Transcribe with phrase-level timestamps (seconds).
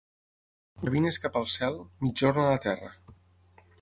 [0.87, 2.91] Gavines cap al cel, migjorn a la terra.